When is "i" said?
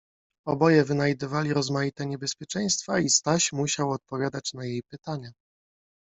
2.99-3.09